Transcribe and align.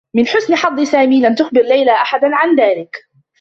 من 0.15 0.27
حسن 0.27 0.55
حظّ 0.55 0.79
سامي، 0.81 1.21
لم 1.21 1.35
تخبر 1.35 1.61
ليلى 1.61 1.91
أحدا 1.91 2.35
عن 2.35 2.55
ذلك. 2.55 3.05